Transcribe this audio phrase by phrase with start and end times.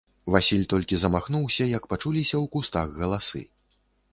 [0.35, 3.41] Васіль толькі замахнуўся, як пачуліся ў кустах галасы.